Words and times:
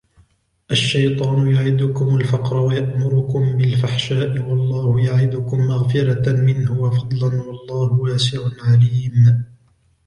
الشَّيْطَانُ 0.71 1.47
يَعِدُكُمُ 1.55 2.15
الْفَقْرَ 2.15 2.55
وَيَأْمُرُكُمْ 2.57 3.57
بِالْفَحْشَاءِ 3.57 4.39
وَاللَّهُ 4.41 5.01
يَعِدُكُمْ 5.01 5.57
مَغْفِرَةً 5.59 6.31
مِنْهُ 6.31 6.81
وَفَضْلًا 6.81 7.41
وَاللَّهُ 7.41 7.91
وَاسِعٌ 7.93 8.39
عَلِيمٌ 8.63 9.43